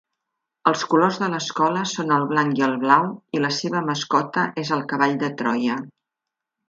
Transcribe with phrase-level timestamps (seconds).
[0.69, 3.05] Els colors de l'escola són el blanc i el blau,
[3.39, 5.77] i la seva mascota és el cavall de Troia.